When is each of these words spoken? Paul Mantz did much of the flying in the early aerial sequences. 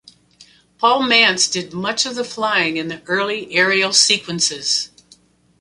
Paul 0.79 1.03
Mantz 1.03 1.47
did 1.47 1.73
much 1.73 2.07
of 2.07 2.15
the 2.15 2.23
flying 2.23 2.77
in 2.77 2.87
the 2.87 3.03
early 3.03 3.53
aerial 3.53 3.93
sequences. 3.93 4.89